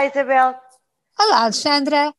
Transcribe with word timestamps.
Olá, 0.00 0.06
Isabel. 0.06 0.54
Olá, 1.18 1.42
Alexandra. 1.42 2.14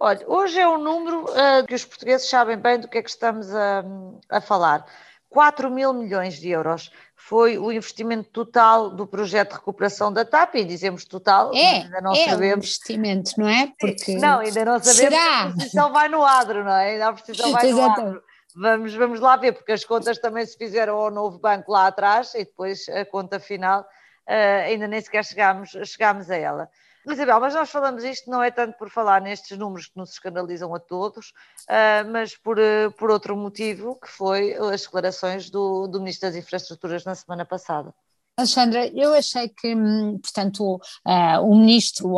Olha, 0.00 0.24
hoje 0.26 0.58
é 0.58 0.66
um 0.66 0.78
número 0.78 1.24
uh, 1.24 1.66
que 1.68 1.74
os 1.74 1.84
portugueses 1.84 2.30
sabem 2.30 2.56
bem 2.56 2.80
do 2.80 2.88
que 2.88 2.96
é 2.96 3.02
que 3.02 3.10
estamos 3.10 3.54
a, 3.54 3.84
a 4.30 4.40
falar. 4.40 4.86
4 5.28 5.70
mil 5.70 5.92
milhões 5.92 6.40
de 6.40 6.48
euros 6.48 6.90
foi 7.14 7.58
o 7.58 7.70
investimento 7.70 8.30
total 8.30 8.88
do 8.88 9.06
projeto 9.06 9.50
de 9.50 9.56
recuperação 9.56 10.10
da 10.10 10.24
TAP, 10.24 10.54
e 10.54 10.64
dizemos 10.64 11.04
total, 11.04 11.54
é, 11.54 11.82
ainda 11.82 12.00
não 12.00 12.12
é 12.12 12.24
sabemos. 12.24 12.40
Um 12.40 12.56
investimento, 12.56 13.32
não 13.36 13.48
é? 13.48 13.70
Porque 13.78 14.16
não, 14.16 14.38
ainda 14.38 14.64
não 14.64 14.82
sabemos 14.82 14.96
será? 14.96 15.42
a 15.42 15.52
precisão 15.52 15.92
vai 15.92 16.08
no 16.08 16.24
adro, 16.24 16.64
não 16.64 16.72
é? 16.72 17.02
A 17.02 17.12
precisão 17.12 17.52
vai 17.52 17.70
no 17.70 17.82
adro. 17.82 18.22
Vamos, 18.54 18.94
vamos 18.94 19.20
lá 19.20 19.36
ver, 19.36 19.52
porque 19.52 19.72
as 19.72 19.84
contas 19.84 20.16
também 20.16 20.46
se 20.46 20.56
fizeram 20.56 20.96
ao 20.96 21.10
novo 21.10 21.38
banco 21.38 21.70
lá 21.70 21.86
atrás 21.86 22.34
e 22.34 22.46
depois 22.46 22.88
a 22.88 23.04
conta 23.04 23.38
final 23.38 23.82
uh, 23.82 24.64
ainda 24.64 24.88
nem 24.88 25.02
sequer 25.02 25.22
chegámos, 25.22 25.76
chegámos 25.84 26.30
a 26.30 26.36
ela. 26.36 26.70
Isabel, 27.12 27.40
mas 27.40 27.54
nós 27.54 27.70
falamos 27.70 28.02
isto 28.02 28.28
não 28.30 28.42
é 28.42 28.50
tanto 28.50 28.76
por 28.76 28.90
falar 28.90 29.20
nestes 29.20 29.56
números 29.56 29.86
que 29.86 29.96
nos 29.96 30.12
escandalizam 30.12 30.74
a 30.74 30.80
todos, 30.80 31.28
uh, 31.68 32.10
mas 32.10 32.36
por, 32.36 32.58
uh, 32.58 32.90
por 32.98 33.10
outro 33.10 33.36
motivo, 33.36 33.98
que 34.00 34.08
foi 34.08 34.54
as 34.54 34.82
declarações 34.82 35.48
do, 35.48 35.86
do 35.86 36.00
Ministro 36.00 36.28
das 36.28 36.36
Infraestruturas 36.36 37.04
na 37.04 37.14
semana 37.14 37.44
passada. 37.44 37.94
Alexandra, 38.38 38.86
eu 38.88 39.14
achei 39.14 39.48
que, 39.48 39.74
hum, 39.74 40.18
portanto, 40.18 40.74
uh, 40.74 41.40
o 41.42 41.56
ministro 41.56 42.12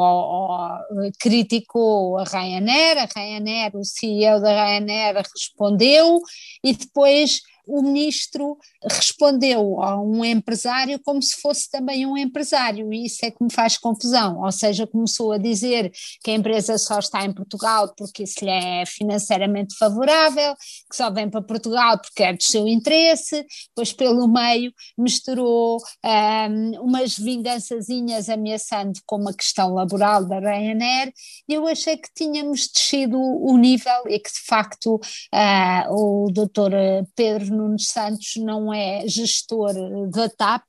criticou 1.20 2.18
a 2.18 2.24
Ryanair, 2.24 2.98
a 2.98 3.06
Ryanair, 3.14 3.76
o 3.76 3.84
CEO 3.84 4.40
da 4.40 4.50
Ryanair 4.50 5.14
respondeu 5.32 6.18
e 6.64 6.74
depois 6.74 7.40
o 7.68 7.82
ministro 7.82 8.56
respondeu 8.82 9.82
a 9.82 10.00
um 10.00 10.24
empresário 10.24 10.98
como 11.04 11.22
se 11.22 11.40
fosse 11.40 11.70
também 11.70 12.06
um 12.06 12.16
empresário, 12.16 12.92
e 12.92 13.04
isso 13.06 13.24
é 13.24 13.30
que 13.30 13.42
me 13.42 13.52
faz 13.52 13.76
confusão. 13.76 14.40
Ou 14.40 14.50
seja, 14.50 14.86
começou 14.86 15.32
a 15.32 15.38
dizer 15.38 15.92
que 16.22 16.30
a 16.30 16.34
empresa 16.34 16.78
só 16.78 16.98
está 16.98 17.24
em 17.24 17.32
Portugal 17.32 17.92
porque 17.96 18.22
isso 18.22 18.44
lhe 18.44 18.50
é 18.50 18.84
financeiramente 18.86 19.76
favorável, 19.76 20.54
que 20.90 20.96
só 20.96 21.10
vem 21.10 21.28
para 21.28 21.42
Portugal 21.42 21.98
porque 21.98 22.22
é 22.22 22.32
do 22.32 22.42
seu 22.42 22.66
interesse, 22.66 23.44
depois 23.68 23.92
pelo 23.92 24.26
meio 24.26 24.72
misturou 24.96 25.78
um, 26.04 26.80
umas 26.80 27.16
vingançazinhas 27.18 28.28
ameaçando 28.28 28.98
com 29.06 29.16
uma 29.16 29.34
questão 29.34 29.74
laboral 29.74 30.24
da 30.24 30.38
Ryanair, 30.38 31.12
e 31.48 31.54
eu 31.54 31.66
achei 31.66 31.96
que 31.96 32.08
tínhamos 32.14 32.68
descido 32.68 33.18
o 33.18 33.56
nível 33.56 34.02
e 34.06 34.18
que 34.18 34.30
de 34.30 34.40
facto 34.46 34.94
uh, 34.96 35.92
o 36.26 36.30
doutor 36.32 36.72
Pedro 37.14 37.57
Nunes 37.58 37.88
Santos 37.88 38.36
não 38.36 38.72
é 38.72 39.06
gestor 39.06 39.72
da 40.10 40.28
TAP, 40.28 40.64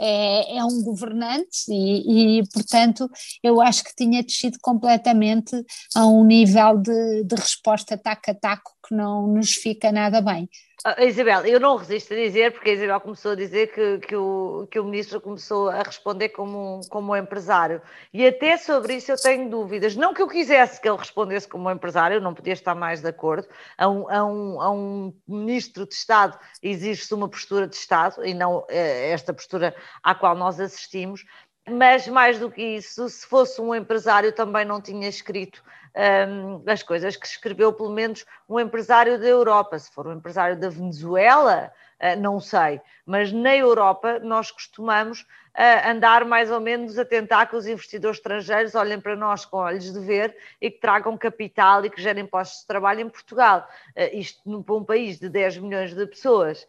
é, 0.00 0.58
é 0.58 0.64
um 0.64 0.82
governante 0.82 1.70
e, 1.70 2.38
e, 2.38 2.48
portanto, 2.52 3.08
eu 3.42 3.60
acho 3.60 3.84
que 3.84 3.94
tinha 3.94 4.22
descido 4.22 4.58
completamente 4.60 5.54
a 5.94 6.06
um 6.06 6.24
nível 6.24 6.78
de, 6.78 7.24
de 7.24 7.34
resposta 7.34 7.96
taco 7.96 8.30
a 8.30 8.34
taco 8.34 8.72
que 8.86 8.94
não 8.94 9.26
nos 9.26 9.52
fica 9.52 9.92
nada 9.92 10.20
bem. 10.20 10.48
Uh, 10.84 11.04
Isabel, 11.04 11.46
eu 11.46 11.60
não 11.60 11.76
resisto 11.76 12.12
a 12.12 12.16
dizer, 12.16 12.52
porque 12.52 12.70
a 12.70 12.72
Isabel 12.72 13.00
começou 13.00 13.32
a 13.32 13.36
dizer 13.36 13.72
que, 13.72 13.98
que, 14.00 14.16
o, 14.16 14.66
que 14.68 14.80
o 14.80 14.84
ministro 14.84 15.20
começou 15.20 15.68
a 15.68 15.80
responder 15.80 16.30
como 16.30 16.78
um, 16.78 16.80
como 16.88 17.12
um 17.12 17.16
empresário. 17.16 17.80
E 18.12 18.26
até 18.26 18.56
sobre 18.56 18.96
isso 18.96 19.12
eu 19.12 19.16
tenho 19.16 19.48
dúvidas. 19.48 19.94
Não 19.94 20.12
que 20.12 20.20
eu 20.20 20.26
quisesse 20.26 20.80
que 20.80 20.88
ele 20.88 20.98
respondesse 20.98 21.46
como 21.46 21.68
um 21.68 21.70
empresário, 21.70 22.16
eu 22.16 22.20
não 22.20 22.34
podia 22.34 22.52
estar 22.52 22.74
mais 22.74 23.00
de 23.00 23.06
acordo. 23.06 23.46
A 23.78 23.88
um, 23.88 24.10
a 24.10 24.24
um, 24.24 24.60
a 24.60 24.70
um 24.72 25.14
ministro 25.28 25.86
de 25.86 25.94
Estado 25.94 26.36
exige-se 26.60 27.14
uma 27.14 27.28
postura 27.28 27.68
de 27.68 27.76
Estado 27.76 28.26
e 28.26 28.34
não 28.34 28.66
eh, 28.68 29.10
esta 29.12 29.32
postura 29.32 29.76
à 30.02 30.16
qual 30.16 30.34
nós 30.34 30.58
assistimos. 30.58 31.24
Mas 31.68 32.08
mais 32.08 32.40
do 32.40 32.50
que 32.50 32.60
isso, 32.60 33.08
se 33.08 33.24
fosse 33.24 33.60
um 33.60 33.72
empresário, 33.72 34.32
também 34.32 34.64
não 34.64 34.80
tinha 34.80 35.08
escrito 35.08 35.62
um, 35.96 36.62
as 36.66 36.82
coisas 36.82 37.16
que 37.16 37.26
escreveu, 37.26 37.72
pelo 37.72 37.90
menos, 37.90 38.24
um 38.48 38.58
empresário 38.58 39.18
da 39.18 39.26
Europa. 39.26 39.78
Se 39.78 39.92
for 39.92 40.06
um 40.06 40.12
empresário 40.12 40.58
da 40.58 40.68
Venezuela, 40.68 41.72
uh, 42.00 42.20
não 42.20 42.40
sei, 42.40 42.80
mas 43.04 43.32
na 43.32 43.54
Europa 43.54 44.18
nós 44.20 44.50
costumamos 44.50 45.20
uh, 45.20 45.90
andar 45.90 46.24
mais 46.24 46.50
ou 46.50 46.60
menos 46.60 46.98
a 46.98 47.04
tentar 47.04 47.46
que 47.46 47.56
os 47.56 47.66
investidores 47.66 48.16
estrangeiros 48.18 48.74
olhem 48.74 49.00
para 49.00 49.14
nós 49.14 49.44
com 49.44 49.58
olhos 49.58 49.92
de 49.92 50.00
ver 50.00 50.34
e 50.60 50.70
que 50.70 50.80
tragam 50.80 51.16
capital 51.16 51.84
e 51.84 51.90
que 51.90 52.00
gerem 52.00 52.26
postos 52.26 52.62
de 52.62 52.66
trabalho 52.66 53.00
em 53.00 53.08
Portugal. 53.08 53.68
Uh, 53.90 54.16
isto 54.16 54.62
para 54.62 54.74
um 54.74 54.84
país 54.84 55.18
de 55.18 55.28
10 55.28 55.58
milhões 55.58 55.94
de 55.94 56.06
pessoas 56.06 56.66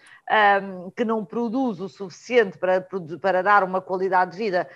um, 0.62 0.92
que 0.92 1.06
não 1.06 1.24
produz 1.24 1.80
o 1.80 1.88
suficiente 1.88 2.58
para, 2.58 2.86
para 3.22 3.42
dar 3.42 3.64
uma 3.64 3.82
qualidade 3.82 4.32
de 4.32 4.38
vida 4.38 4.70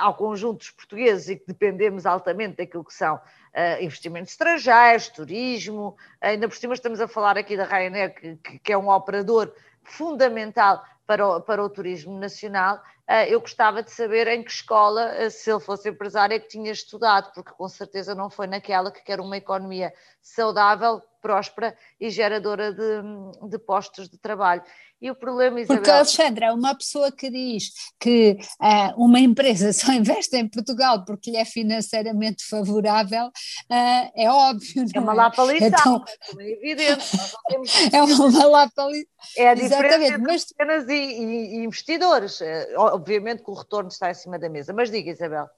ao 0.00 0.14
conjunto 0.14 0.58
dos 0.58 0.70
portugueses 0.70 1.28
e 1.30 1.36
que 1.36 1.46
dependemos 1.46 2.04
altamente 2.04 2.56
daquilo 2.58 2.84
que 2.84 2.92
são 2.92 3.18
uh, 3.54 3.82
investimentos 3.82 4.32
estrangeiros, 4.32 5.08
turismo, 5.08 5.96
ainda 6.20 6.48
por 6.48 6.56
cima 6.56 6.74
estamos 6.74 7.00
a 7.00 7.08
falar 7.08 7.36
aqui 7.38 7.56
da 7.56 7.64
Ryanair, 7.64 8.14
que, 8.14 8.58
que 8.58 8.72
é 8.72 8.78
um 8.78 8.88
operador 8.88 9.52
fundamental 9.82 10.84
para 11.06 11.26
o, 11.26 11.40
para 11.40 11.62
o 11.62 11.68
turismo 11.68 12.18
nacional, 12.18 12.76
uh, 13.08 13.24
eu 13.28 13.40
gostava 13.40 13.82
de 13.82 13.90
saber 13.90 14.28
em 14.28 14.42
que 14.42 14.50
escola, 14.50 15.12
uh, 15.18 15.30
se 15.30 15.50
ele 15.50 15.60
fosse 15.60 15.88
empresário, 15.88 16.34
é 16.34 16.38
que 16.38 16.48
tinha 16.48 16.70
estudado, 16.70 17.32
porque 17.34 17.52
com 17.52 17.68
certeza 17.68 18.14
não 18.14 18.30
foi 18.30 18.46
naquela 18.46 18.90
que 18.90 19.02
quer 19.02 19.20
uma 19.20 19.36
economia 19.36 19.92
saudável, 20.20 21.02
próspera 21.22 21.74
e 22.00 22.10
geradora 22.10 22.72
de, 22.72 23.48
de 23.48 23.58
postos 23.58 24.08
de 24.08 24.18
trabalho. 24.18 24.62
E 25.00 25.10
o 25.10 25.16
problema, 25.16 25.60
Isabel... 25.60 25.78
Porque, 25.78 25.90
Alexandra, 25.90 26.54
uma 26.54 26.76
pessoa 26.76 27.10
que 27.10 27.28
diz 27.28 27.72
que 27.98 28.38
uh, 28.60 29.04
uma 29.04 29.18
empresa 29.18 29.72
só 29.74 29.92
investe 29.92 30.36
em 30.36 30.46
Portugal 30.46 31.04
porque 31.04 31.30
lhe 31.30 31.36
é 31.36 31.44
financeiramente 31.44 32.44
favorável, 32.46 33.26
uh, 33.26 34.12
é 34.14 34.30
óbvio, 34.30 34.86
É 34.94 35.00
uma 35.00 35.12
é? 35.12 35.16
lapalização, 35.16 36.04
então, 36.04 36.40
é 36.40 36.50
evidente. 36.52 37.04
é 37.92 38.02
uma 38.02 38.46
lapalização. 38.46 39.12
É 39.36 39.48
a 39.48 39.54
diferença 39.54 39.86
Exatamente, 39.86 40.12
entre 40.12 40.32
mas... 40.32 40.44
pequenas 40.44 40.88
e, 40.88 40.92
e, 40.92 41.56
e 41.56 41.64
investidores. 41.64 42.40
Eh, 42.40 42.74
obviamente 42.76 43.42
que 43.42 43.50
o 43.50 43.54
retorno 43.54 43.88
está 43.88 44.10
em 44.10 44.14
cima 44.14 44.38
da 44.38 44.48
mesa. 44.48 44.72
Mas 44.72 44.90
diga, 44.90 45.10
Isabel. 45.10 45.48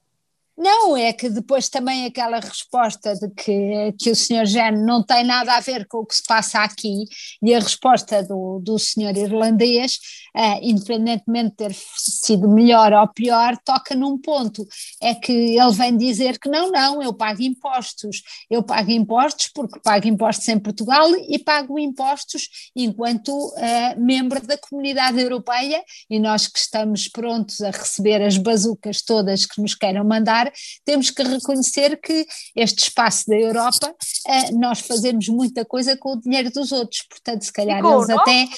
Não, 0.56 0.96
é 0.96 1.12
que 1.12 1.28
depois 1.28 1.68
também 1.68 2.06
aquela 2.06 2.38
resposta 2.38 3.14
de 3.14 3.28
que, 3.30 3.92
que 3.98 4.10
o 4.10 4.16
senhor 4.16 4.46
Jane 4.46 4.84
não 4.84 5.02
tem 5.02 5.24
nada 5.24 5.56
a 5.56 5.60
ver 5.60 5.86
com 5.88 5.98
o 5.98 6.06
que 6.06 6.14
se 6.14 6.22
passa 6.22 6.60
aqui 6.60 7.04
e 7.42 7.52
a 7.52 7.58
resposta 7.58 8.22
do, 8.22 8.60
do 8.60 8.78
senhor 8.78 9.16
irlandês, 9.16 9.98
uh, 10.36 10.58
independentemente 10.62 11.50
de 11.50 11.56
ter 11.56 11.76
sido 11.96 12.48
melhor 12.48 12.92
ou 12.92 13.08
pior, 13.08 13.56
toca 13.64 13.96
num 13.96 14.16
ponto, 14.16 14.64
é 15.02 15.14
que 15.14 15.32
ele 15.32 15.72
vem 15.72 15.96
dizer 15.96 16.38
que 16.38 16.48
não, 16.48 16.70
não, 16.70 17.02
eu 17.02 17.12
pago 17.12 17.42
impostos, 17.42 18.22
eu 18.48 18.62
pago 18.62 18.92
impostos 18.92 19.50
porque 19.52 19.80
pago 19.80 20.06
impostos 20.06 20.46
em 20.48 20.58
Portugal 20.58 21.10
e 21.28 21.36
pago 21.36 21.78
impostos 21.80 22.70
enquanto 22.76 23.30
uh, 23.30 24.00
membro 24.00 24.40
da 24.46 24.56
comunidade 24.56 25.20
europeia 25.20 25.82
e 26.08 26.20
nós 26.20 26.46
que 26.46 26.60
estamos 26.60 27.08
prontos 27.08 27.60
a 27.60 27.70
receber 27.70 28.22
as 28.22 28.36
bazucas 28.36 29.02
todas 29.02 29.46
que 29.46 29.60
nos 29.60 29.74
queiram 29.74 30.04
mandar, 30.04 30.43
temos 30.84 31.10
que 31.10 31.22
reconhecer 31.22 32.00
que 32.00 32.26
este 32.54 32.84
espaço 32.84 33.26
da 33.28 33.36
Europa, 33.36 33.94
eh, 34.26 34.52
nós 34.52 34.80
fazemos 34.80 35.28
muita 35.28 35.64
coisa 35.64 35.96
com 35.96 36.12
o 36.12 36.20
dinheiro 36.20 36.50
dos 36.50 36.72
outros, 36.72 37.02
portanto, 37.02 37.44
se 37.44 37.52
calhar 37.52 37.78
eles 37.84 38.10
até 38.10 38.48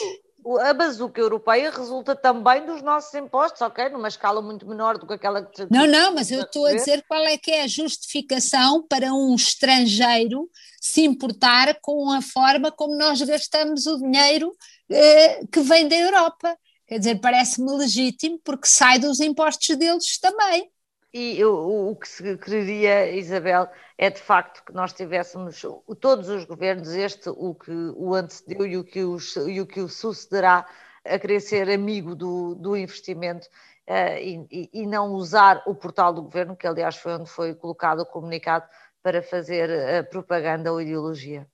a 0.61 0.73
bazuca 0.73 1.21
europeia 1.21 1.71
resulta 1.71 2.15
também 2.15 2.65
dos 2.65 2.81
nossos 2.81 3.13
impostos, 3.15 3.61
ok? 3.61 3.89
Numa 3.89 4.07
escala 4.07 4.41
muito 4.41 4.67
menor 4.67 4.97
do 4.97 5.07
que 5.07 5.15
aquela 5.15 5.45
que. 5.45 5.67
Não, 5.69 5.87
não, 5.87 6.15
mas 6.15 6.31
eu 6.31 6.43
estou 6.43 6.67
a 6.67 6.73
dizer 6.73 7.05
qual 7.09 7.25
é 7.25 7.37
que 7.37 7.51
é 7.51 7.63
a 7.63 7.67
justificação 7.67 8.87
para 8.87 9.13
um 9.13 9.35
estrangeiro 9.35 10.49
se 10.81 11.03
importar 11.03 11.77
com 11.81 12.13
a 12.13 12.23
forma 12.23 12.71
como 12.71 12.97
nós 12.97 13.21
gastamos 13.23 13.87
o 13.87 13.99
dinheiro 13.99 14.53
eh, 14.89 15.41
que 15.51 15.61
vem 15.61 15.89
da 15.89 15.97
Europa. 15.97 16.57
Quer 16.87 17.01
dizer, 17.01 17.21
parece-me 17.21 17.73
legítimo 17.73 18.39
porque 18.45 18.69
sai 18.69 19.01
dos 19.01 19.19
impostos 19.19 19.77
deles 19.77 20.19
também. 20.21 20.71
E 21.13 21.43
o, 21.45 21.91
o 21.91 21.97
que 21.97 22.09
se 22.09 22.37
queria, 22.39 23.11
Isabel, 23.13 23.69
é 23.97 24.11
de 24.11 24.21
facto 24.21 24.65
que 24.65 24.73
nós 24.73 24.93
tivéssemos 24.93 25.63
todos 26.01 26.29
os 26.29 26.45
governos, 26.45 26.89
este, 26.89 27.31
o 27.31 27.55
que 27.55 27.73
o 27.97 28.15
antecedeu 28.15 28.67
e 28.67 28.77
o 28.77 28.85
que 28.85 29.03
o, 29.03 29.17
e 29.49 29.61
o, 29.61 29.67
que 29.67 29.81
o 29.81 29.89
sucederá, 29.89 30.67
a 31.05 31.19
querer 31.19 31.41
ser 31.41 31.71
amigo 31.71 32.15
do, 32.15 32.55
do 32.57 32.77
investimento 32.77 33.47
uh, 33.89 34.19
e, 34.21 34.69
e, 34.73 34.87
não 34.87 35.13
usar 35.13 35.63
o 35.67 35.75
portal 35.75 36.13
do 36.13 36.23
governo, 36.23 36.57
que 36.57 36.67
aliás 36.67 36.97
foi 36.97 37.15
onde 37.15 37.31
foi 37.31 37.55
colocado 37.55 38.01
o 38.01 38.07
comunicado, 38.07 38.67
para 39.03 39.23
fazer 39.23 39.71
uh, 39.71 40.11
propaganda 40.11 40.73
ou 40.73 40.81
ideologia. 40.81 41.49